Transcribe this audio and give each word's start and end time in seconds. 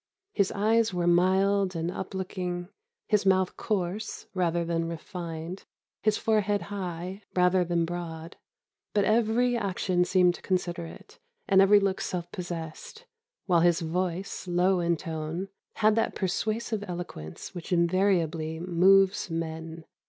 His 0.33 0.51
eyes 0.53 0.95
were 0.95 1.05
mild 1.05 1.75
and 1.75 1.91
up 1.91 2.15
looking, 2.15 2.69
his 3.07 3.23
mouth 3.23 3.55
coarse 3.55 4.25
rather 4.33 4.65
than 4.65 4.87
refined, 4.87 5.65
his 6.01 6.17
forehead 6.17 6.59
high 6.73 7.21
rather 7.35 7.63
than 7.63 7.85
broad; 7.85 8.35
but 8.95 9.05
every 9.05 9.55
action 9.55 10.03
seemed 10.03 10.41
considerate, 10.41 11.19
and 11.47 11.61
every 11.61 11.79
look 11.79 12.01
self 12.01 12.31
possessed, 12.31 13.05
while 13.45 13.59
his 13.61 13.81
voice, 13.81 14.47
low 14.47 14.79
in 14.79 14.97
tone, 14.97 15.49
had 15.73 15.95
that 15.97 16.15
persuasive 16.15 16.83
eloquence 16.87 17.53
which 17.53 17.71
invariably 17.71 18.59
'moves 18.59 19.29
men. 19.29 19.85